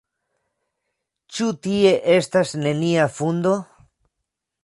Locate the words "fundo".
3.21-3.55